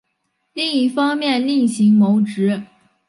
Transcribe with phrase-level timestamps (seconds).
[0.53, 2.63] 另一方面另行谋职